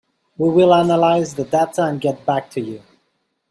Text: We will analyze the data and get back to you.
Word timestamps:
We 0.35 0.49
will 0.49 0.73
analyze 0.73 1.35
the 1.35 1.43
data 1.43 1.83
and 1.83 2.01
get 2.01 2.25
back 2.25 2.49
to 2.53 2.59
you. 2.59 2.81